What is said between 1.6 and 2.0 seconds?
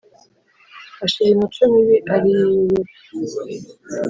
mibi